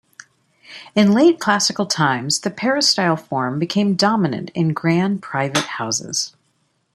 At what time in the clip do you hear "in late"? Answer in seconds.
0.95-1.39